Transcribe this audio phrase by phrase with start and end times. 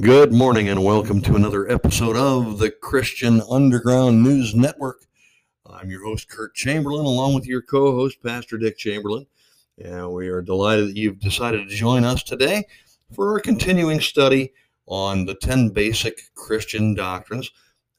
[0.00, 5.04] Good morning and welcome to another episode of the Christian Underground News Network.
[5.66, 9.26] I'm your host, Kurt Chamberlain, along with your co host, Pastor Dick Chamberlain.
[9.76, 12.64] And we are delighted that you've decided to join us today
[13.14, 14.54] for our continuing study
[14.86, 17.50] on the 10 basic Christian doctrines.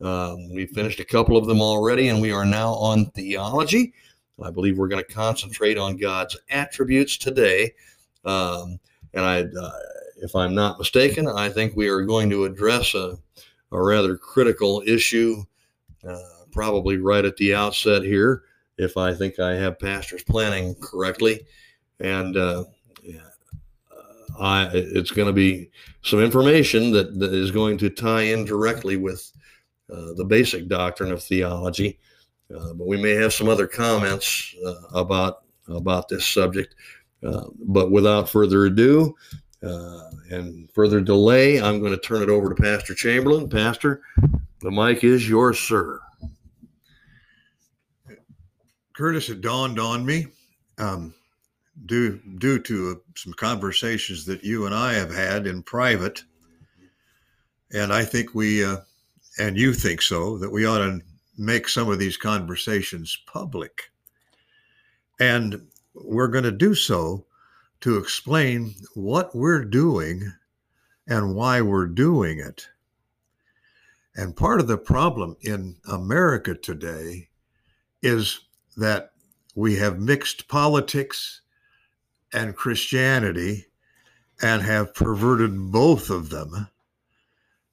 [0.01, 3.93] Um, we've finished a couple of them already, and we are now on theology.
[4.43, 7.75] I believe we're going to concentrate on God's attributes today.
[8.25, 8.79] Um,
[9.13, 9.71] and I, uh,
[10.23, 13.17] if I'm not mistaken, I think we are going to address a,
[13.71, 15.43] a rather critical issue,
[16.07, 16.17] uh,
[16.51, 18.43] probably right at the outset here,
[18.77, 21.45] if I think I have pastor's planning correctly.
[21.99, 22.63] And uh,
[24.39, 25.69] I, it's going to be
[26.01, 29.31] some information that, that is going to tie in directly with
[29.91, 31.99] uh, the basic doctrine of theology.
[32.53, 36.75] Uh, but we may have some other comments uh, about about this subject.
[37.23, 39.15] Uh, but without further ado,
[39.63, 43.49] uh, and further delay, I'm going to turn it over to Pastor Chamberlain.
[43.49, 44.01] Pastor,
[44.59, 45.99] the mic is yours, sir.
[48.93, 50.27] Curtis, it dawned on me,
[50.77, 51.13] um,
[51.85, 56.23] due due to uh, some conversations that you and I have had in private,
[57.71, 58.77] and I think we, uh,
[59.39, 61.01] and you think so, that we ought to
[61.37, 63.91] make some of these conversations public,
[65.19, 65.65] and
[65.95, 67.25] we're going to do so
[67.83, 70.31] to explain what we're doing
[71.05, 72.69] and why we're doing it.
[74.15, 77.27] And part of the problem in America today
[78.01, 78.39] is
[78.77, 79.11] that
[79.53, 81.41] we have mixed politics
[82.31, 83.65] and Christianity
[84.41, 86.69] and have perverted both of them.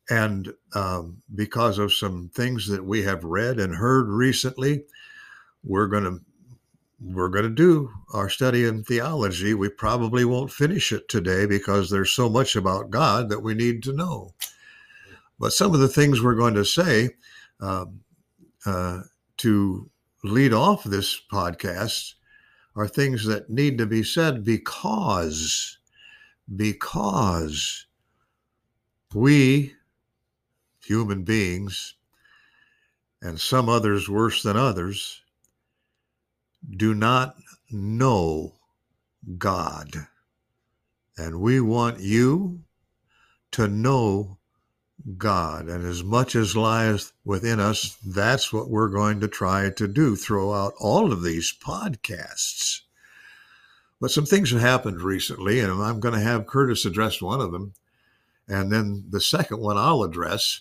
[0.08, 4.86] And um, because of some things that we have read and heard recently,
[5.62, 6.20] we're going to
[7.00, 9.54] we're going to do our study in theology.
[9.54, 13.82] We probably won't finish it today because there's so much about God that we need
[13.84, 14.34] to know.
[15.38, 17.10] But some of the things we're going to say
[17.60, 18.00] um,
[18.66, 19.00] uh,
[19.38, 19.90] to
[20.22, 22.14] lead off this podcast
[22.76, 25.78] are things that need to be said because
[26.56, 27.86] because
[29.14, 29.72] we
[30.84, 31.94] human beings
[33.22, 35.22] and some others worse than others
[36.68, 37.36] do not
[37.70, 38.54] know
[39.38, 40.06] God.
[41.16, 42.60] And we want you
[43.52, 44.38] to know
[45.16, 45.66] God.
[45.66, 50.16] And as much as lies within us, that's what we're going to try to do
[50.16, 52.80] throughout all of these podcasts.
[54.00, 57.52] But some things have happened recently, and I'm going to have Curtis address one of
[57.52, 57.74] them.
[58.48, 60.60] And then the second one I'll address.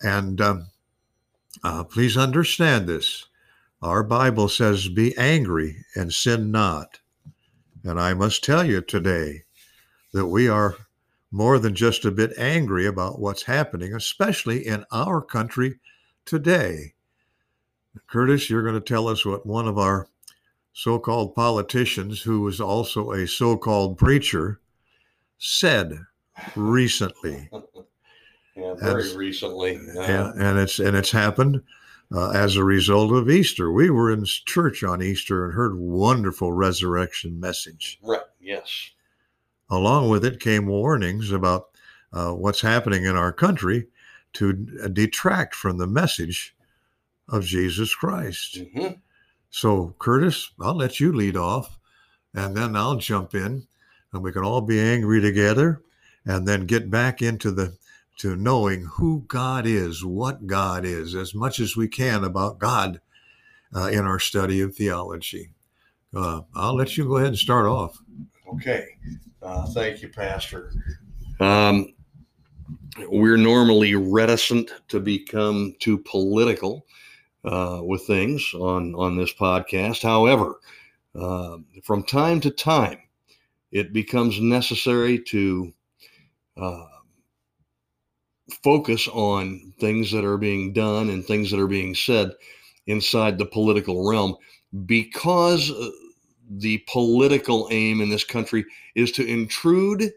[0.00, 0.66] And um,
[1.62, 3.26] uh, please understand this
[3.82, 7.00] our Bible says, Be angry and sin not.
[7.84, 9.42] And I must tell you today
[10.12, 10.76] that we are
[11.32, 15.80] more than just a bit angry about what's happening, especially in our country
[16.24, 16.94] today.
[18.06, 20.06] Curtis, you're going to tell us what one of our
[20.72, 24.60] so called politicians, who was also a so called preacher,
[25.38, 25.98] said
[26.54, 27.50] recently.
[28.56, 29.80] yeah, very and, recently.
[29.98, 31.62] Uh, and it's and it's happened
[32.14, 33.70] uh, as a result of Easter.
[33.72, 37.98] We were in church on Easter and heard wonderful resurrection message.
[38.02, 38.20] Right.
[38.40, 38.90] Yes.
[39.70, 41.70] Along with it came warnings about
[42.12, 43.86] uh, what's happening in our country
[44.34, 44.52] to
[44.92, 46.54] detract from the message
[47.28, 48.56] of Jesus Christ.
[48.56, 48.94] Mm-hmm.
[49.50, 51.78] So, Curtis, I'll let you lead off,
[52.34, 53.66] and then I'll jump in,
[54.12, 55.82] and we can all be angry together,
[56.24, 57.76] and then get back into the
[58.18, 63.00] to knowing who God is, what God is, as much as we can about God
[63.74, 65.50] uh, in our study of theology.
[66.14, 67.98] Uh, I'll let you go ahead and start off.
[68.54, 68.86] Okay.
[69.42, 70.72] Uh, thank you, Pastor.
[71.40, 71.94] Um,
[73.08, 76.86] we're normally reticent to become too political
[77.44, 80.02] uh, with things on, on this podcast.
[80.02, 80.60] However,
[81.14, 82.98] uh, from time to time,
[83.70, 85.72] it becomes necessary to
[86.56, 86.86] uh,
[88.62, 92.32] focus on things that are being done and things that are being said
[92.86, 94.36] inside the political realm
[94.86, 95.90] because uh,
[96.50, 100.12] the political aim in this country is to intrude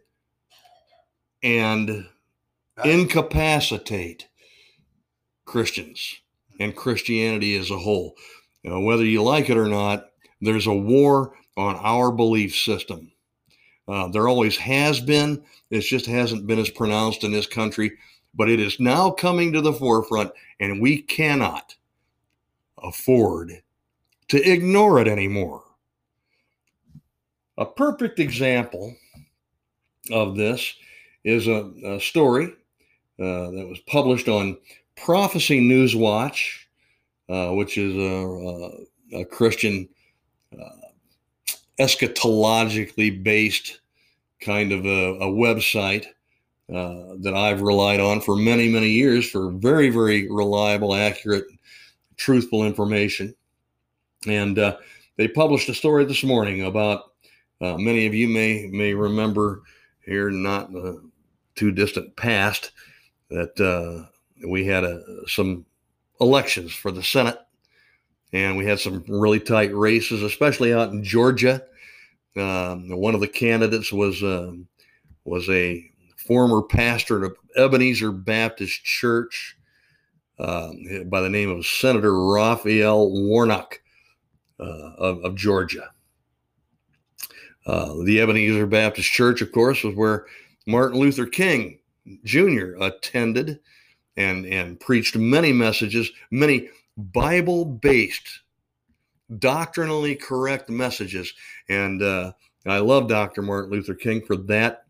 [1.44, 2.08] and
[2.84, 4.28] incapacitate
[5.46, 6.22] Christians
[6.60, 8.16] and Christianity as a whole.
[8.64, 10.08] You know, whether you like it or not,
[10.42, 13.12] there's a war on our belief system.
[13.88, 15.44] Uh, there always has been.
[15.70, 17.92] It just hasn't been as pronounced in this country
[18.36, 21.76] but it is now coming to the forefront, and we cannot
[22.84, 23.62] afford
[24.28, 25.64] to ignore it anymore.
[27.58, 28.96] A perfect example
[30.12, 30.76] of this
[31.24, 32.54] is a, a story
[33.20, 34.58] uh, that was published on
[34.98, 36.68] Prophecy News Watch,
[37.30, 39.88] uh, which is a, a, a Christian
[40.54, 40.70] uh,
[41.80, 43.80] eschatologically based
[44.42, 46.06] kind of a, a website
[46.74, 51.46] uh, that I've relied on for many, many years for very, very reliable, accurate,
[52.18, 53.36] truthful information.
[54.28, 54.78] And uh,
[55.18, 57.12] they published a story this morning about
[57.62, 59.62] uh, many of you may may remember
[60.06, 61.02] here, not the
[61.56, 62.72] too distant past,
[63.30, 64.10] that uh,
[64.48, 64.84] we had
[65.28, 65.66] some
[66.20, 67.40] elections for the Senate,
[68.34, 71.64] and we had some really tight races, especially out in Georgia.
[72.36, 74.68] Um, one of the candidates was um,
[75.24, 75.90] was a
[76.26, 79.58] former pastor of Ebenezer Baptist Church
[80.40, 83.80] um, by the name of Senator Raphael Warnock
[84.60, 85.92] uh, of, of, Georgia.
[87.66, 90.26] Uh, the Ebenezer Baptist Church, of course, was where
[90.66, 91.80] Martin Luther King
[92.24, 92.76] Jr.
[92.82, 93.60] attended
[94.18, 98.42] and, and preached many messages, many Bible based,
[99.40, 101.34] doctrinally correct messages.
[101.70, 102.34] And uh,
[102.66, 103.42] I love Dr.
[103.42, 104.85] Martin Luther King for that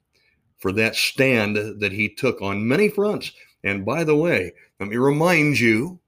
[0.65, 3.31] for that stand that he took on many fronts.
[3.63, 5.99] And by the way, let me remind you,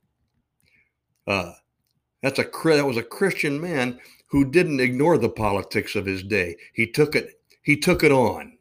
[1.28, 1.52] uh,
[2.24, 4.00] that's a that was a Christian man
[4.32, 6.56] who didn't ignore the politics of his day.
[6.74, 8.58] He took it he took it on,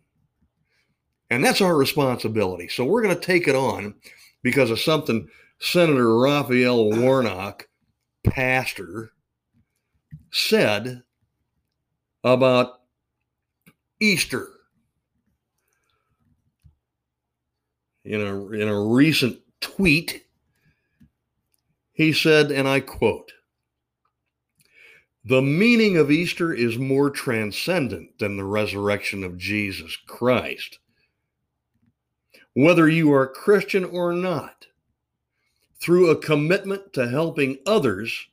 [1.30, 2.68] and that's our responsibility.
[2.68, 3.94] So we're going to take it on
[4.42, 5.26] because of something
[5.60, 7.68] Senator Raphael Warnock,
[8.22, 9.12] pastor,
[10.30, 11.04] said
[12.22, 12.82] about
[13.98, 14.55] Easter.
[18.06, 20.24] In a, in a recent tweet,
[21.92, 23.32] he said, and I quote,
[25.24, 30.78] the meaning of Easter is more transcendent than the resurrection of Jesus Christ.
[32.54, 34.68] Whether you are Christian or not,
[35.80, 38.28] through a commitment to helping others,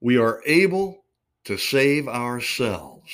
[0.00, 1.04] we are able
[1.44, 3.12] to save ourselves.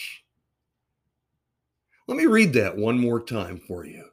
[2.06, 4.04] Let me read that one more time for you.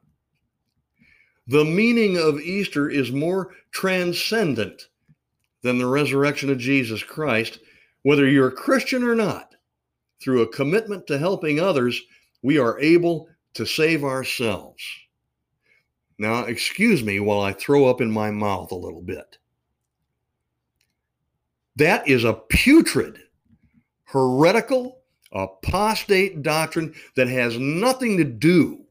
[1.47, 4.87] The meaning of Easter is more transcendent
[5.61, 7.59] than the resurrection of Jesus Christ
[8.03, 9.55] whether you're a Christian or not,
[10.21, 11.99] through a commitment to helping others,
[12.41, 14.83] we are able to save ourselves.
[16.19, 19.37] Now, excuse me while I throw up in my mouth a little bit.
[21.75, 23.19] That is a putrid,
[24.03, 25.01] heretical,
[25.31, 28.85] apostate doctrine that has nothing to do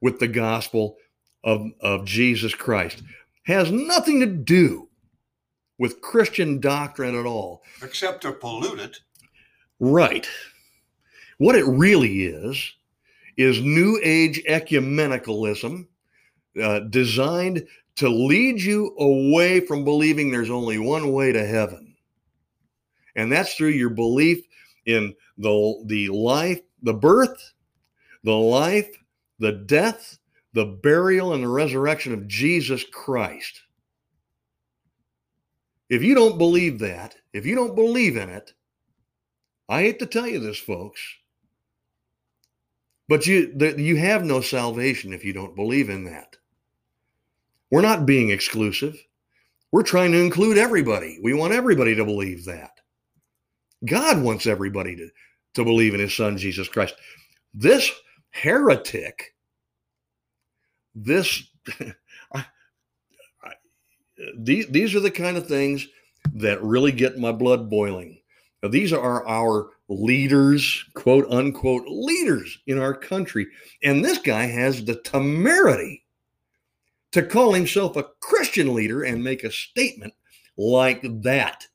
[0.00, 0.96] with the gospel
[1.44, 3.02] of, of Jesus Christ.
[3.44, 4.88] Has nothing to do
[5.78, 7.62] with Christian doctrine at all.
[7.82, 9.00] Except to pollute it.
[9.78, 10.26] Right.
[11.38, 12.72] What it really is,
[13.36, 15.86] is New Age ecumenicalism
[16.60, 17.66] uh, designed
[17.96, 21.94] to lead you away from believing there's only one way to heaven.
[23.14, 24.44] And that's through your belief
[24.86, 27.52] in the, the life, the birth,
[28.24, 28.88] the life,
[29.38, 30.18] the death,
[30.56, 33.60] the burial, and the resurrection of Jesus Christ.
[35.90, 38.54] If you don't believe that, if you don't believe in it,
[39.68, 40.98] I hate to tell you this, folks,
[43.06, 46.38] but you you have no salvation if you don't believe in that.
[47.70, 48.96] We're not being exclusive.
[49.72, 51.18] We're trying to include everybody.
[51.22, 52.80] We want everybody to believe that.
[53.84, 55.08] God wants everybody to,
[55.52, 56.94] to believe in his son Jesus Christ.
[57.52, 57.90] This
[58.30, 59.34] heretic,
[60.96, 61.44] this
[64.38, 65.86] these these are the kind of things
[66.34, 68.18] that really get my blood boiling.
[68.62, 73.46] Now, these are our leaders, quote unquote leaders in our country,
[73.84, 76.02] and this guy has the temerity
[77.12, 80.14] to call himself a Christian leader and make a statement
[80.56, 81.66] like that.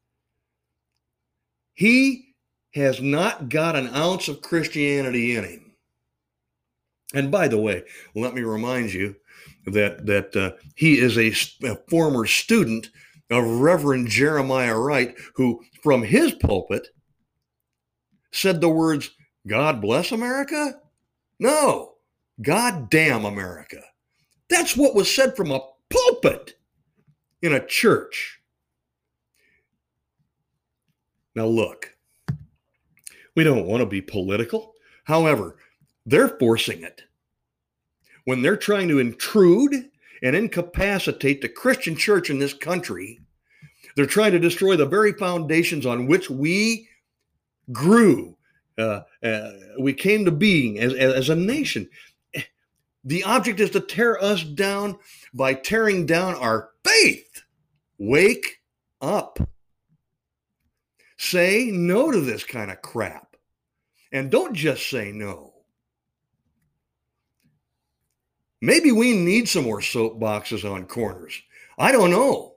[1.73, 2.33] He
[2.73, 5.70] has not got an ounce of Christianity in him.
[7.13, 7.83] And by the way,
[8.15, 9.15] let me remind you
[9.65, 11.31] that that uh, he is a,
[11.67, 12.89] a former student
[13.29, 16.89] of Reverend Jeremiah Wright, who from his pulpit
[18.31, 19.11] said the words,
[19.47, 20.79] God bless America?
[21.39, 21.93] No,
[22.41, 23.81] God damn America.
[24.49, 26.55] That's what was said from a pulpit
[27.41, 28.39] in a church.
[31.35, 31.95] Now, look,
[33.35, 34.73] we don't want to be political.
[35.05, 35.57] However,
[36.05, 37.03] they're forcing it
[38.25, 39.89] when they're trying to intrude
[40.23, 43.19] and incapacitate the Christian church in this country.
[43.95, 46.87] They're trying to destroy the very foundations on which we
[47.71, 48.37] grew,
[48.77, 51.89] uh, uh, we came to being as, as a nation.
[53.03, 54.99] The object is to tear us down
[55.33, 57.41] by tearing down our faith.
[57.97, 58.61] Wake
[59.01, 59.39] up.
[61.17, 63.35] Say no to this kind of crap.
[64.11, 65.50] And don't just say no.
[68.61, 71.41] Maybe we need some more soapboxes on corners.
[71.77, 72.55] I don't know.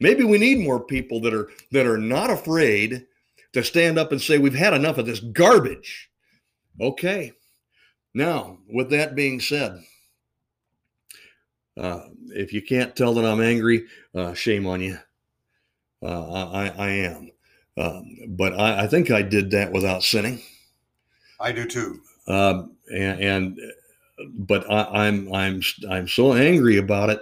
[0.00, 3.06] Maybe we need more people that are that are not afraid
[3.52, 6.10] to stand up and say we've had enough of this garbage.
[6.80, 7.32] Okay.
[8.14, 9.84] Now, with that being said,
[11.76, 14.98] uh, if you can't tell that I'm angry, uh, shame on you.
[16.02, 17.30] Uh, I, I am.
[17.76, 20.40] Um, but I, I, think I did that without sinning.
[21.38, 22.00] I do too.
[22.26, 23.60] Um, and, and,
[24.34, 27.20] but I, am I'm, I'm I'm so angry about it.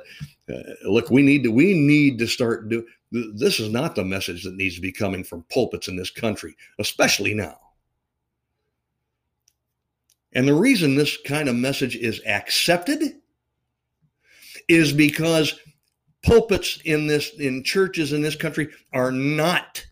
[0.52, 2.86] Uh, look, we need to we need to start do.
[3.10, 6.56] This is not the message that needs to be coming from pulpits in this country,
[6.78, 7.58] especially now.
[10.32, 13.14] And the reason this kind of message is accepted
[14.68, 15.58] is because
[16.22, 19.84] pulpits in this in churches in this country are not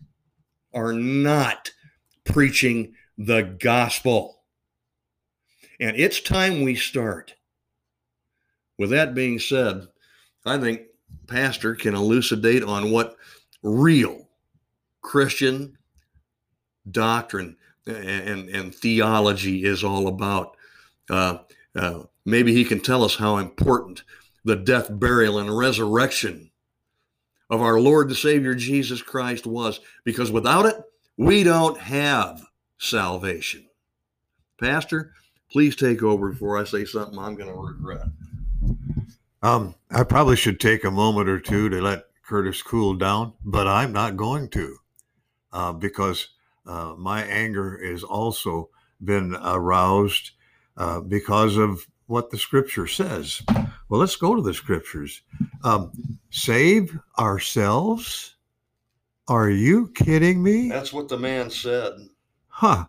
[0.73, 1.71] are not
[2.23, 4.36] preaching the gospel.
[5.79, 7.35] And it's time we start.
[8.77, 9.87] With that being said,
[10.45, 10.81] I think
[11.27, 13.17] pastor can elucidate on what
[13.61, 14.29] real
[15.01, 15.77] Christian
[16.89, 20.55] doctrine and, and theology is all about.
[21.09, 21.39] Uh,
[21.75, 24.03] uh, maybe he can tell us how important
[24.43, 26.51] the death, burial, and resurrection
[27.49, 30.75] of our Lord and Savior Jesus Christ was, because without it,
[31.17, 32.41] we don't have
[32.77, 33.67] salvation.
[34.59, 35.13] Pastor,
[35.51, 38.07] please take over before I say something I'm going to regret.
[39.43, 43.67] Um, I probably should take a moment or two to let Curtis cool down, but
[43.67, 44.77] I'm not going to
[45.53, 46.29] uh, because
[46.65, 48.69] uh, my anger has also
[49.03, 50.31] been aroused
[50.75, 53.41] uh, because of what the scripture says.
[53.89, 55.21] Well, let's go to the scriptures.
[55.63, 58.35] Um, save ourselves?
[59.27, 60.69] Are you kidding me?
[60.69, 61.93] That's what the man said.
[62.47, 62.85] Huh.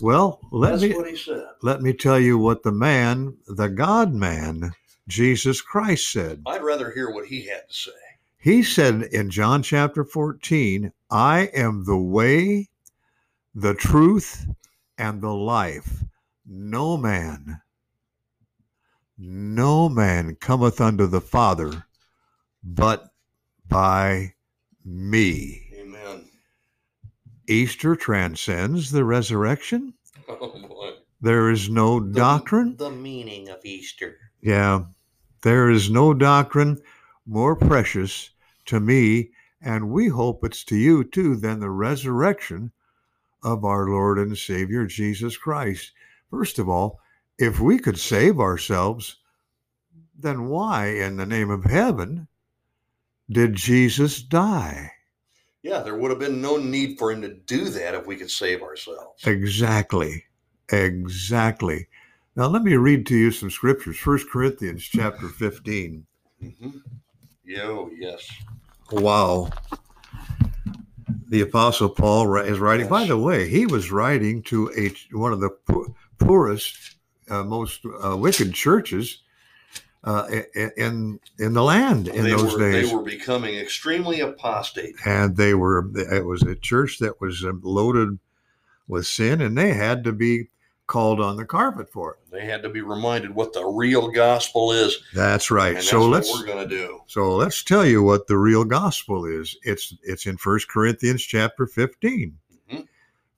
[0.00, 1.44] Well, let That's me what he said.
[1.62, 4.72] let me tell you what the man, the God man,
[5.08, 6.42] Jesus Christ said.
[6.46, 7.90] I'd rather hear what he had to say.
[8.38, 12.68] He said in John chapter 14, I am the way,
[13.54, 14.46] the truth,
[14.96, 16.04] and the life.
[16.46, 17.60] No man,
[19.18, 21.84] no man cometh unto the Father
[22.62, 23.10] but
[23.68, 24.34] by
[24.84, 25.67] me.
[27.48, 27.58] Amen.
[27.62, 29.94] Easter transcends the resurrection.
[30.28, 30.92] Oh boy.
[31.22, 32.76] There is no The- doctrine.
[32.76, 34.18] The meaning of Easter.
[34.42, 34.84] Yeah,
[35.42, 36.78] there is no doctrine
[37.26, 38.30] more precious
[38.66, 39.30] to me,
[39.62, 42.72] and we hope it's to you too, than the resurrection
[43.42, 45.92] of our Lord and Savior Jesus Christ.
[46.30, 47.00] First of all,
[47.38, 49.16] if we could save ourselves,
[50.16, 52.28] then why in the name of heaven
[53.30, 54.92] did Jesus die?
[55.62, 58.30] Yeah, there would have been no need for him to do that if we could
[58.30, 59.24] save ourselves.
[59.24, 60.24] Exactly.
[60.70, 61.88] Exactly.
[62.36, 63.96] Now let me read to you some scriptures.
[63.98, 66.06] First Corinthians chapter 15.
[66.42, 66.70] Mm-hmm.
[67.44, 68.30] Yo, yes.
[68.92, 69.50] Wow.
[71.28, 72.88] The Apostle Paul is writing.
[72.88, 75.50] By the way, he was writing to a one of the
[76.18, 76.96] poorest,
[77.28, 79.22] uh, most uh, wicked churches
[80.08, 80.26] uh,
[80.78, 84.94] in in the land in they those were, days, They were becoming extremely apostate.
[85.04, 85.90] and they were.
[85.94, 88.18] It was a church that was um, loaded
[88.86, 90.48] with sin, and they had to be
[90.86, 92.30] called on the carpet for it.
[92.32, 94.96] They had to be reminded what the real gospel is.
[95.14, 95.74] That's right.
[95.74, 97.02] That's so what let's we're going to do.
[97.06, 99.58] So let's tell you what the real gospel is.
[99.62, 102.34] It's it's in First Corinthians chapter 15.
[102.72, 102.88] Mhm.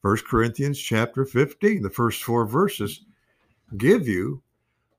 [0.02, 1.82] First Corinthians chapter 15.
[1.82, 3.00] The first four verses
[3.76, 4.40] give you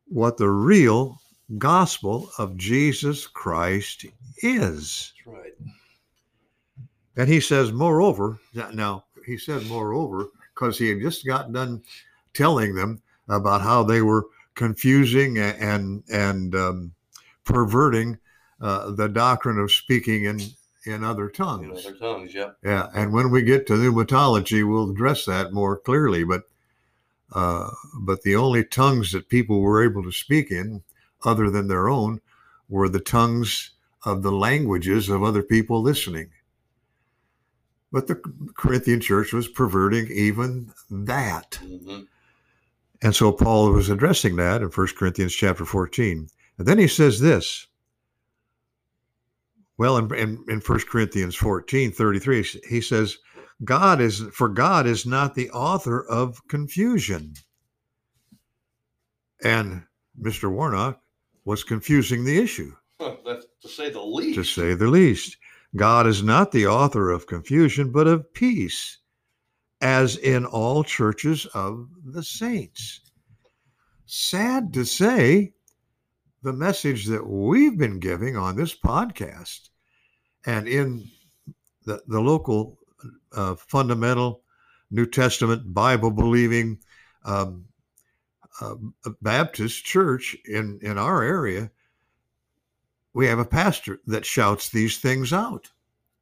[0.10, 1.21] what the real
[1.58, 4.06] gospel of Jesus Christ
[4.38, 5.14] is.
[5.26, 5.54] That's right.
[7.18, 8.40] And he says, moreover,
[8.74, 11.84] now he said moreover, because he had just got done
[12.34, 16.94] telling them about how they were confusing and and um,
[17.44, 18.18] perverting
[18.62, 20.40] uh, the doctrine of speaking in
[20.86, 21.86] in other In tongues.
[21.86, 22.52] other tongues, yeah.
[22.64, 26.24] Yeah, and when we get to pneumatology, we'll address that more clearly.
[26.24, 26.44] But
[27.34, 30.84] uh, but the only tongues that people were able to speak in,
[31.24, 32.22] other than their own,
[32.70, 33.72] were the tongues
[34.06, 36.30] of the languages of other people listening.
[37.92, 38.16] But the
[38.56, 41.60] Corinthian church was perverting even that.
[41.62, 42.02] hmm
[43.02, 46.30] And so Paul was addressing that in 1 Corinthians chapter 14.
[46.58, 47.68] And then he says this.
[49.78, 53.18] Well, in, in, in 1 Corinthians 14, 33, he says,
[53.64, 57.34] God is for God is not the author of confusion.
[59.44, 59.84] And
[60.20, 60.52] Mr.
[60.52, 61.00] Warnock
[61.46, 64.36] was confusing the issue, That's to say the least.
[64.36, 65.38] to say the least.
[65.76, 68.98] God is not the author of confusion, but of peace,
[69.80, 73.02] as in all churches of the saints.
[74.06, 75.54] Sad to say,
[76.44, 79.70] the message that we've been giving on this podcast
[80.46, 81.08] and in
[81.86, 82.80] the, the local
[83.36, 84.42] uh, fundamental
[84.90, 86.80] New Testament Bible believing
[87.24, 87.66] um,
[88.60, 88.76] uh,
[89.22, 91.72] Baptist church in, in our area,
[93.14, 95.72] we have a pastor that shouts these things out.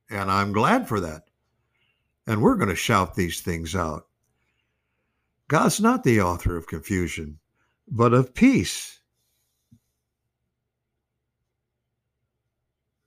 [0.09, 1.23] And I'm glad for that.
[2.27, 4.07] And we're going to shout these things out.
[5.47, 7.39] God's not the author of confusion,
[7.87, 8.99] but of peace.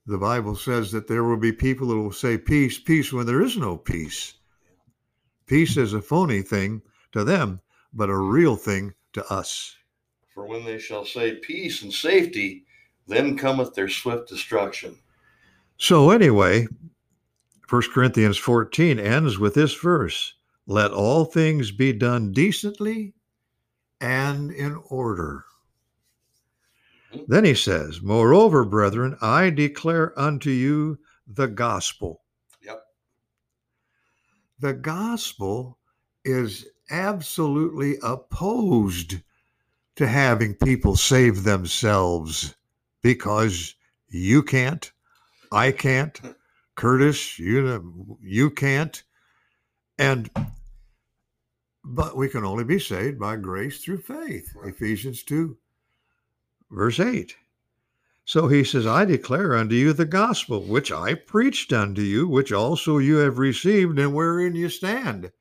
[0.05, 3.41] The Bible says that there will be people that will say peace, peace when there
[3.41, 4.33] is no peace.
[5.45, 6.81] Peace is a phony thing
[7.13, 7.61] to them,
[7.93, 9.75] but a real thing to us.
[10.33, 12.65] For when they shall say peace and safety,
[13.07, 14.97] then cometh their swift destruction.
[15.77, 16.67] So, anyway,
[17.69, 23.13] 1 Corinthians 14 ends with this verse Let all things be done decently
[23.99, 25.45] and in order.
[27.27, 32.21] Then he says, Moreover, brethren, I declare unto you the gospel.
[32.61, 32.83] Yep.
[34.59, 35.77] The gospel
[36.25, 39.15] is absolutely opposed
[39.95, 42.55] to having people save themselves
[43.01, 43.75] because
[44.09, 44.91] you can't,
[45.51, 46.19] I can't,
[46.75, 49.03] Curtis, you you can't,
[49.97, 50.29] and
[51.83, 54.51] but we can only be saved by grace through faith.
[54.55, 54.73] Right.
[54.73, 55.57] Ephesians two,
[56.71, 57.35] verse eight.
[58.25, 62.53] So he says, I declare unto you the gospel which I preached unto you, which
[62.53, 65.31] also you have received, and wherein you stand.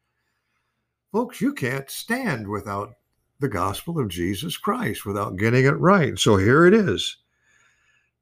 [1.12, 2.94] Folks, you can't stand without
[3.38, 6.18] the gospel of Jesus Christ, without getting it right.
[6.18, 7.18] So here it is.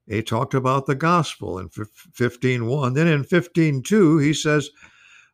[0.08, 2.94] He talked about the gospel in 15.1.
[2.94, 4.70] Then in 15.2, he says,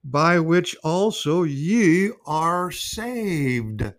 [0.05, 3.93] by which also ye are saved.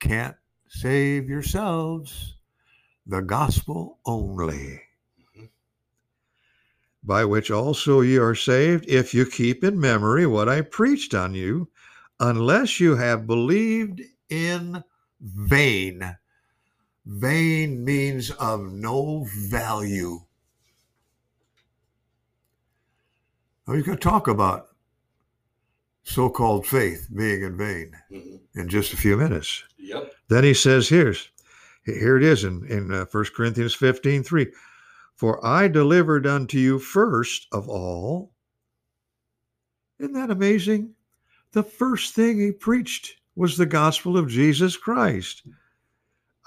[0.00, 0.36] Can't
[0.68, 2.34] save yourselves,
[3.06, 4.82] the gospel only.
[5.36, 5.48] Mhm.
[7.04, 11.34] By which also ye are saved, if you keep in memory what I preached on
[11.34, 11.70] you,
[12.20, 14.82] unless you have believed in
[15.20, 16.16] vain.
[17.04, 20.20] Vain means of no value.
[23.66, 24.68] Now, he's going to talk about
[26.04, 28.40] so called faith being in vain Mhm.
[28.54, 29.64] in just a few minutes.
[29.78, 30.14] Yep.
[30.28, 31.30] Then he says, here's
[31.84, 34.52] here it is in, in uh, 1 Corinthians 15 3.
[35.14, 38.32] For I delivered unto you first of all.
[39.98, 40.95] Isn't that amazing?
[41.52, 45.42] The first thing he preached was the gospel of Jesus Christ.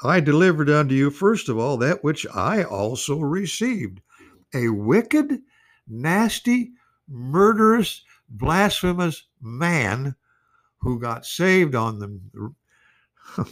[0.04, 4.02] I delivered unto you first of all that which I also received.
[4.54, 5.40] A wicked,
[5.88, 6.72] nasty,
[7.08, 10.16] murderous, blasphemous man
[10.80, 12.54] who got saved on the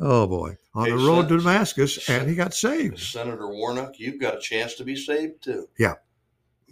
[0.00, 2.98] oh boy on Hey, the road to Sen- Damascus and he got saved.
[2.98, 5.68] Senator Warnock, you've got a chance to be saved too.
[5.78, 5.94] Yeah,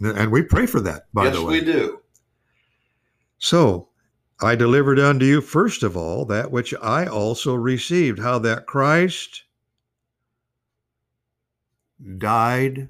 [0.01, 1.55] and we pray for that, by yes, the way.
[1.55, 1.99] yes, we do.
[3.37, 3.89] So
[4.41, 9.43] I delivered unto you first of all that which I also received, how that Christ
[12.17, 12.89] died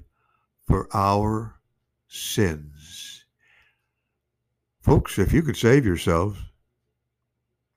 [0.66, 1.60] for our
[2.08, 3.24] sins.
[4.80, 6.38] Folks, if you could save yourselves,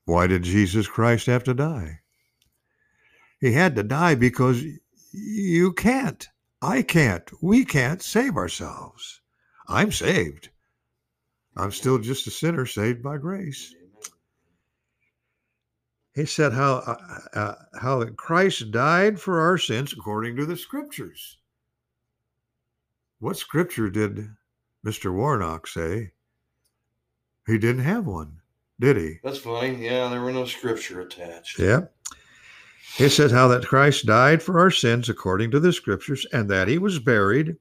[0.05, 1.99] why did Jesus Christ have to die?
[3.39, 4.63] He had to die because
[5.12, 6.27] you can't.
[6.62, 7.29] I can't.
[7.41, 9.21] We can't save ourselves.
[9.67, 10.49] I'm saved.
[11.60, 13.76] I'm still just a sinner saved by grace.
[16.15, 20.58] He said how uh, uh, how that Christ died for our sins according to the
[20.58, 21.38] scriptures.
[23.19, 24.30] What scripture did
[24.86, 25.13] Mr.
[25.13, 26.12] Warnock say?
[27.45, 28.39] He didn't have one,
[28.80, 29.19] did he?
[29.24, 29.84] That's funny.
[29.84, 31.60] Yeah, there were no scripture attached.
[31.60, 31.82] Yeah.
[32.95, 36.67] He said how that Christ died for our sins according to the scriptures, and that
[36.67, 37.58] he was buried,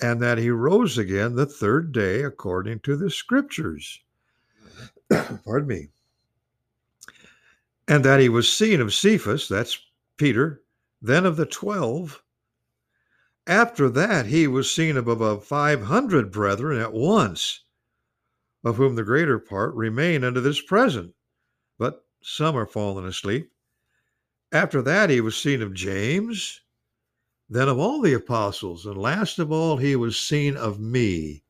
[0.00, 4.00] and that he rose again the third day according to the scriptures.
[5.44, 5.88] Pardon me.
[7.86, 9.78] And that he was seen of Cephas, that's
[10.16, 10.62] Peter,
[11.00, 12.22] then of the twelve.
[13.46, 17.64] After that, he was seen of above 500 brethren at once,
[18.62, 21.14] of whom the greater part remain unto this present,
[21.78, 23.50] but some are fallen asleep.
[24.52, 26.60] After that, he was seen of James,
[27.48, 31.42] then of all the apostles, and last of all, he was seen of me,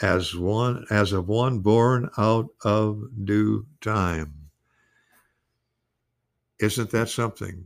[0.00, 4.50] as one as of one born out of due time.
[6.60, 7.64] Isn't that something?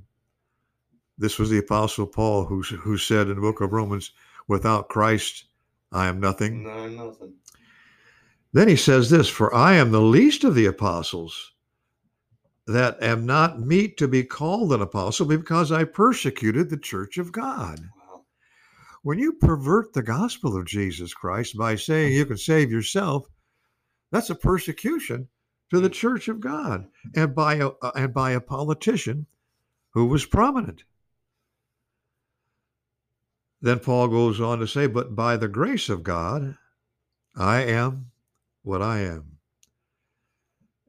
[1.19, 4.13] This was the Apostle Paul who, who said in the book of Romans,
[4.49, 5.45] without Christ,
[5.93, 6.65] I am nothing.
[6.65, 7.35] No, nothing.
[8.53, 11.53] Then he says this For I am the least of the apostles,
[12.67, 17.31] that am not meet to be called an apostle because I persecuted the church of
[17.31, 17.81] God.
[17.97, 18.25] Wow.
[19.03, 23.27] When you pervert the gospel of Jesus Christ by saying you can save yourself,
[24.11, 25.29] that's a persecution
[25.71, 29.27] to the church of God and by a, uh, and by a politician
[29.91, 30.85] who was prominent.
[33.61, 36.57] Then Paul goes on to say, But by the grace of God,
[37.35, 38.11] I am
[38.63, 39.36] what I am.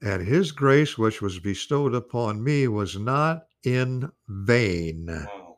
[0.02, 5.08] And his grace, which was bestowed upon me, was not in vain.
[5.08, 5.58] Wow.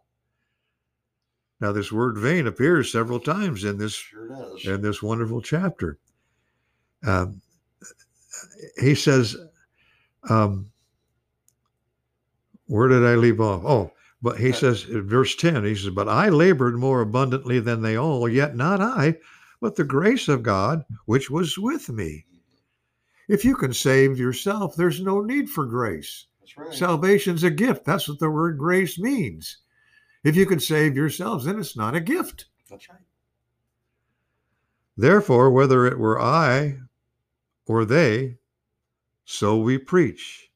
[1.61, 5.99] Now, this word vain appears several times in this Sure in this wonderful chapter.
[7.05, 7.41] Um,
[8.77, 9.35] he says,
[10.29, 10.71] um,
[12.67, 13.63] where did I leave off?
[13.65, 17.81] Oh, but he says, in verse 10, he says, But I labored more abundantly than
[17.81, 19.17] they all, yet not I,
[19.61, 22.25] but the grace of God which was with me.
[23.29, 26.25] If you can save yourself, there's no need for grace.
[26.41, 26.73] That's right.
[26.73, 27.85] Salvation's a gift.
[27.85, 29.59] That's what the word grace means.
[30.23, 32.45] If you can save yourselves, then it's not a gift.
[32.69, 32.99] That's right.
[34.97, 36.79] Therefore, whether it were I
[37.67, 38.39] or they,
[39.25, 40.49] so we preach,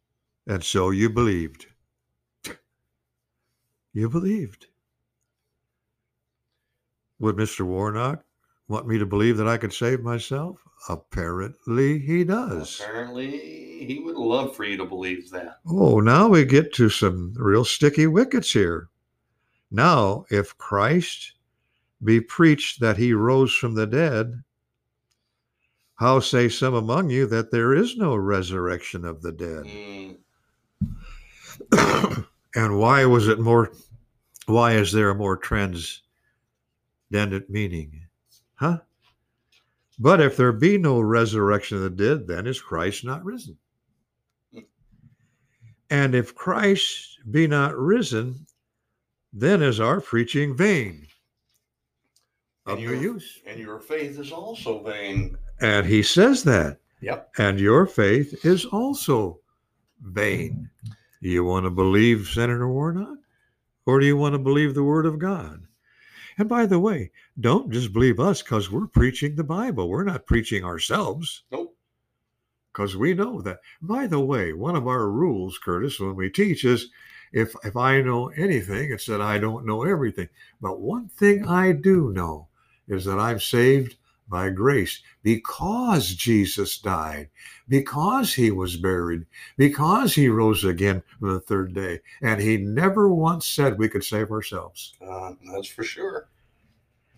[0.47, 1.67] and so you believed.
[3.93, 4.65] You believed.
[7.19, 7.63] Would Mr.
[7.63, 8.25] Warnock
[8.67, 10.57] want me to believe that I could save myself?
[10.89, 12.79] Apparently, he does.
[12.79, 15.59] Apparently, he would love for you to believe that.
[15.65, 18.89] Oh, now we get to some real sticky wickets here.
[19.71, 21.33] Now, if Christ
[22.03, 24.43] be preached that he rose from the dead,
[25.95, 29.65] how say some among you that there is no resurrection of the dead?
[31.71, 33.71] Mm, and why was it more,
[34.45, 36.03] why is there a more transcendent
[37.49, 38.02] meaning?
[38.63, 38.79] Huh?
[39.99, 43.57] But if there be no resurrection of the dead, then is Christ not risen?
[45.89, 48.47] And if Christ be not risen,
[49.33, 51.05] then is our preaching vain.
[52.65, 53.41] Of and, no your, use.
[53.45, 55.37] and your faith is also vain.
[55.59, 56.77] And he says that.
[57.01, 57.33] Yep.
[57.37, 59.41] And your faith is also
[60.01, 60.69] vain.
[61.21, 63.17] Do You want to believe Senator Warnock?
[63.85, 65.67] Or do you want to believe the Word of God?
[66.37, 69.89] And by the way, don't just believe us because we're preaching the Bible.
[69.89, 71.43] We're not preaching ourselves.
[71.51, 71.75] Nope.
[72.71, 73.59] Because we know that.
[73.81, 76.89] By the way, one of our rules, Curtis, when we teach is
[77.31, 80.29] if if I know anything, it's that I don't know everything.
[80.61, 82.47] But one thing I do know
[82.87, 83.97] is that I'm saved
[84.33, 87.29] by grace because Jesus died,
[87.69, 92.01] because he was buried, because he rose again on the third day.
[92.21, 94.93] And he never once said we could save ourselves.
[94.99, 96.29] Uh, that's for sure.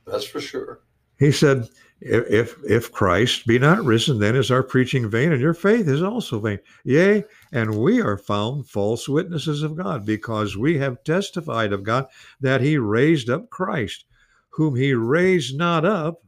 [0.06, 0.82] That's for sure.
[1.18, 1.70] He said,
[2.02, 5.88] if, if if Christ be not risen, then is our preaching vain, and your faith
[5.88, 6.60] is also vain.
[6.84, 7.24] Yea,
[7.54, 12.08] and we are found false witnesses of God, because we have testified of God
[12.42, 14.04] that he raised up Christ,
[14.50, 16.25] whom he raised not up,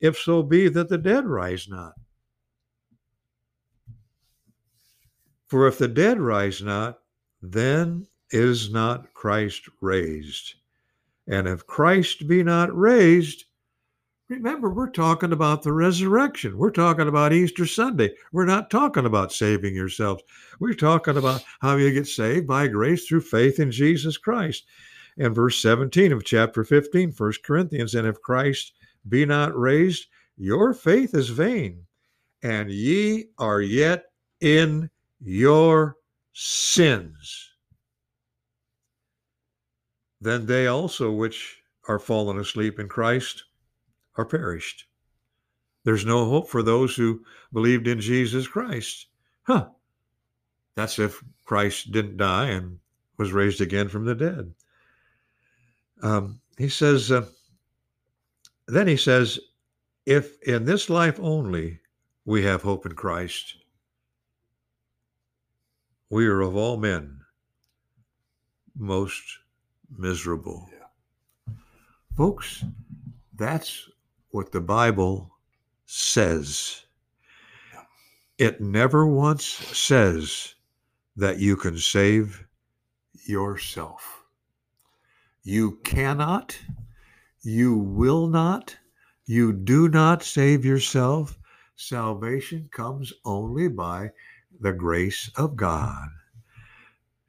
[0.00, 1.94] if so be that the dead rise not.
[5.48, 6.98] For if the dead rise not,
[7.40, 10.54] then is not Christ raised.
[11.26, 13.44] And if Christ be not raised,
[14.28, 16.58] remember, we're talking about the resurrection.
[16.58, 18.14] We're talking about Easter Sunday.
[18.32, 20.22] We're not talking about saving yourselves.
[20.60, 24.66] We're talking about how you get saved by grace through faith in Jesus Christ.
[25.16, 28.72] And verse 17 of chapter 15, 1 Corinthians, and if Christ
[29.08, 31.84] be not raised, your faith is vain,
[32.42, 34.06] and ye are yet
[34.40, 34.90] in
[35.20, 35.96] your
[36.32, 37.50] sins.
[40.20, 43.44] Then they also which are fallen asleep in Christ
[44.16, 44.86] are perished.
[45.84, 49.06] There's no hope for those who believed in Jesus Christ.
[49.44, 49.68] Huh.
[50.74, 52.78] That's if Christ didn't die and
[53.16, 54.54] was raised again from the dead.
[56.02, 57.26] Um, he says, uh,
[58.76, 59.38] then he says,
[60.06, 61.80] if in this life only
[62.24, 63.56] we have hope in Christ,
[66.10, 67.20] we are of all men
[68.76, 69.22] most
[69.90, 70.68] miserable.
[70.72, 71.54] Yeah.
[72.16, 72.64] Folks,
[73.34, 73.88] that's
[74.30, 75.30] what the Bible
[75.86, 76.82] says.
[78.38, 80.54] It never once says
[81.16, 82.46] that you can save
[83.26, 84.22] yourself.
[85.42, 86.58] You cannot,
[87.48, 88.76] you will not,
[89.24, 91.38] you do not save yourself.
[91.76, 94.10] Salvation comes only by
[94.60, 96.08] the grace of God.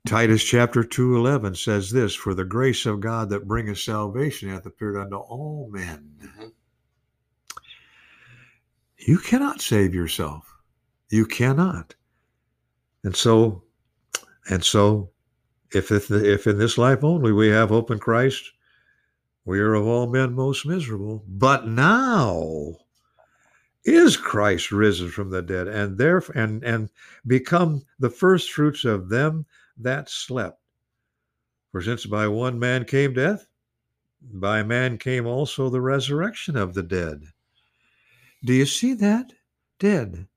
[0.05, 4.97] Titus chapter 2:11 says this, "For the grace of God that bringeth salvation hath appeared
[4.97, 6.51] unto all men." Mhm.
[8.97, 10.57] You cannot save yourself.
[11.09, 11.95] You cannot.
[13.03, 13.63] And so
[14.49, 15.11] and so
[15.71, 18.51] if if, if in this life only we have hope in Christ,
[19.45, 21.23] we are of all men most miserable.
[21.27, 22.75] But now
[23.85, 26.89] is Christ risen from the dead and there and and
[27.25, 29.45] become the first fruits of them
[29.77, 30.61] that slept.
[31.71, 33.47] For since by one man came death,
[34.21, 37.23] by man came also the resurrection of the dead.
[38.43, 39.31] Do you see that?
[39.79, 40.27] Dead,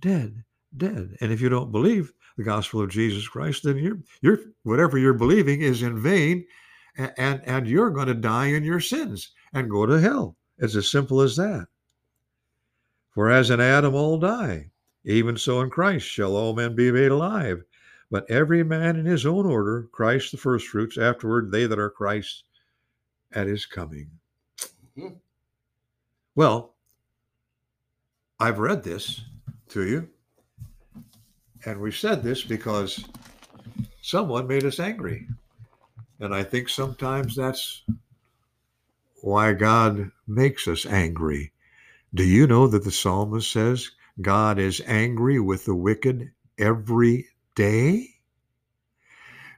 [0.00, 0.44] dead,
[0.76, 1.16] dead.
[1.20, 5.12] And if you don't believe the gospel of Jesus Christ, then you're you're whatever you're
[5.12, 6.46] believing is in vain,
[6.96, 10.36] and and, and you're going to die in your sins and go to hell.
[10.58, 11.66] It's as simple as that.
[13.10, 14.70] For as in Adam all die,
[15.04, 17.62] even so in Christ shall all men be made alive.
[18.10, 22.44] But every man in his own order, Christ the firstfruits, afterward they that are Christ
[23.32, 24.10] at his coming.
[24.96, 25.16] Mhm.
[26.34, 26.74] Well,
[28.38, 29.22] I've read this
[29.68, 30.08] to you,
[31.64, 33.04] and we said this because
[34.02, 35.28] someone made us angry.
[36.22, 37.82] And I think sometimes that's
[39.22, 41.52] why God makes us angry.
[42.14, 48.06] Do you know that the psalmist says God is angry with the wicked every day?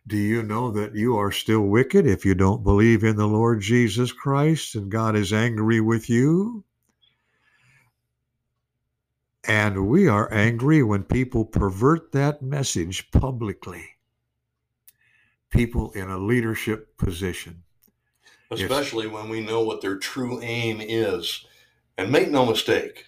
[0.07, 3.61] Do you know that you are still wicked if you don't believe in the Lord
[3.61, 6.65] Jesus Christ and God is angry with you?
[9.47, 13.94] And we are angry when people pervert that message publicly.
[15.55, 17.63] People in a leadership position.
[18.51, 21.47] Especially when we know what their true aim is.
[21.97, 23.05] And make no mistake,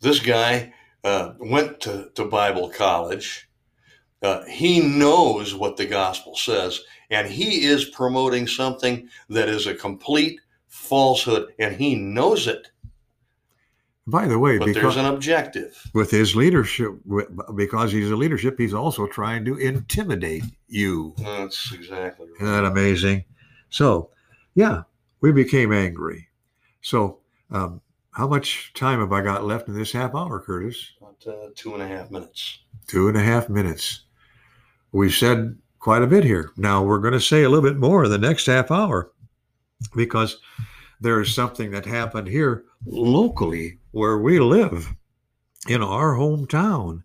[0.00, 3.48] this guy uh, went to, to Bible college.
[4.22, 6.80] Uh, he knows what the gospel says,
[7.10, 12.68] and he is promoting something that is a complete falsehood, and he knows it.
[14.08, 15.90] By the way, But because there's an objective.
[15.92, 16.92] with his leadership,
[17.56, 21.12] because he's a leadership, he's also trying to intimidate you.
[21.18, 23.24] That's exactly Isn't that amazing?
[23.68, 24.10] So,
[24.54, 24.82] yeah,
[25.20, 26.28] we became angry.
[26.82, 27.18] So,
[27.50, 27.80] um,
[28.12, 30.92] how much time have I got left in this half hour, Curtis?
[31.00, 32.60] About uh, two and a half minutes.
[32.86, 34.02] Two and a half minutes.
[34.92, 36.52] We've said quite a bit here.
[36.56, 39.10] Now we're going to say a little bit more in the next half hour
[39.94, 40.38] because
[41.00, 44.92] there is something that happened here locally where we live
[45.68, 47.02] in our hometown.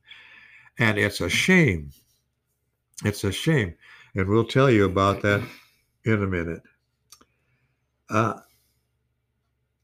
[0.80, 1.92] And it's a shame.
[3.04, 3.76] It's a shame.
[4.16, 5.42] And we'll tell you about that
[6.06, 6.62] in a minute.
[8.10, 8.40] Uh,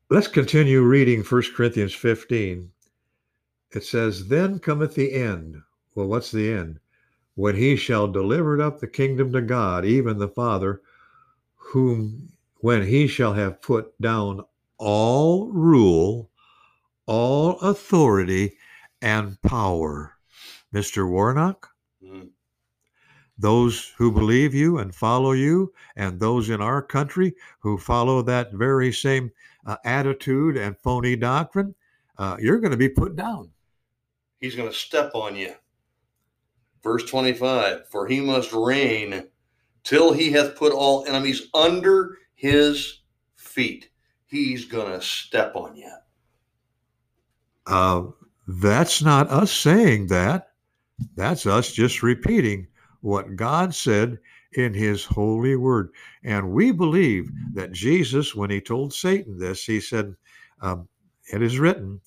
[0.09, 2.69] let's continue reading 1 Corinthians 15.
[3.71, 5.57] It says, Then cometh the end.
[5.95, 6.79] Well, what's the end?
[7.35, 10.81] When he shall deliver up the kingdom to God, even the Father,
[11.55, 14.43] whom when he shall have put down
[14.77, 16.29] all rule,
[17.05, 18.57] all authority,
[19.01, 20.13] and power.
[20.73, 21.09] Mr.
[21.09, 21.69] Warnock,
[22.03, 22.29] Mm.
[23.37, 28.53] those who believe you and follow you, and those in our country who follow that
[28.53, 29.31] very same
[29.65, 31.75] uh, attitude and phony doctrine,
[32.17, 33.51] uh, you're going to be put down.
[34.39, 35.53] He's going to step on you.
[36.83, 39.27] Verse 25 For he must reign
[39.83, 43.01] till he hath put all enemies under his
[43.35, 43.89] feet.
[44.27, 45.91] He's going to step on you.
[47.65, 48.03] Uh,
[48.47, 50.51] that's not us saying that.
[51.15, 52.67] That's us just repeating
[53.01, 54.17] what God said
[54.53, 55.89] in his holy word.
[56.23, 60.15] And we believe that Jesus, when he told Satan this, he said,
[60.61, 60.87] um,
[61.33, 61.99] It is written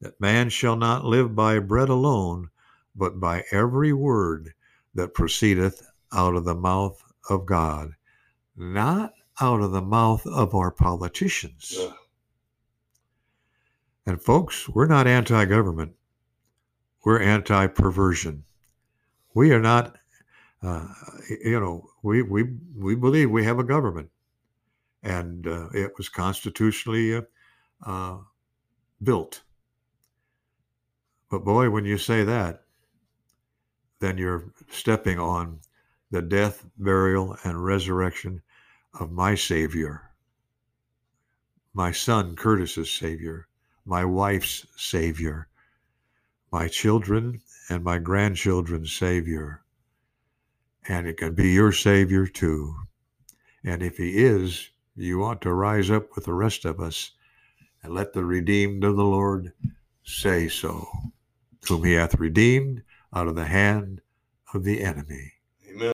[0.00, 2.48] that man shall not live by bread alone,
[2.96, 4.52] but by every word
[4.94, 7.90] that proceedeth out of the mouth of God,
[8.56, 11.76] not out of the mouth of our politicians.
[11.78, 11.94] Ugh.
[14.06, 15.92] And folks, we're not anti government,
[17.04, 18.44] we're anti perversion.
[19.34, 19.96] We are not,
[20.62, 20.86] uh,
[21.28, 22.44] you know, we, we,
[22.76, 24.10] we believe we have a government
[25.04, 27.22] and uh, it was constitutionally uh,
[27.84, 28.18] uh,
[29.02, 29.42] built.
[31.30, 32.62] But boy, when you say that,
[34.00, 35.60] then you're stepping on
[36.10, 38.40] the death, burial, and resurrection
[39.00, 40.10] of my Savior,
[41.72, 43.48] my son Curtis's Savior,
[43.84, 45.48] my wife's Savior,
[46.52, 49.62] my children and my grandchildren's Savior.
[50.86, 52.76] And it can be your Savior too.
[53.64, 57.10] And if He is, you ought to rise up with the rest of us
[57.82, 59.52] and let the redeemed of the Lord
[60.04, 60.86] say so,
[61.68, 64.00] whom He hath redeemed out of the hand
[64.52, 65.32] of the enemy.